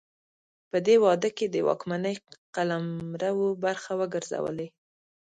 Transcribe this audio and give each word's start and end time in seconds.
په 0.69 0.77
دې 0.85 0.95
واده 1.03 1.29
کې 1.37 1.45
د 1.49 1.55
واکمنۍ 1.67 2.15
قلمرو 2.55 3.47
برخه 3.63 3.91
وګرځولې. 3.99 4.67